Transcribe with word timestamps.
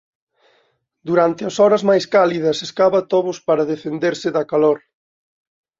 Durante 1.07 1.41
as 1.49 1.55
horas 1.61 1.83
máis 1.89 2.05
cálidas 2.15 2.57
escava 2.67 3.07
tobos 3.13 3.37
para 3.47 3.67
defenderse 3.73 4.27
da 4.35 4.43
calor. 4.51 4.79